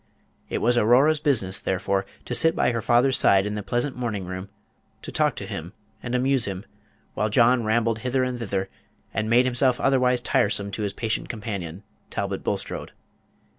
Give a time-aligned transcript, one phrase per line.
[0.49, 4.25] It was Aurora's business, therefore, to sit by her father's side in the pleasant morning
[4.25, 4.49] room,
[5.03, 6.65] to talk to him and amuse him,
[7.13, 8.67] while John rambled hither and thither,
[9.13, 12.93] and made himself otherwise tiresome to his patient companion, Talbot Bulstrode.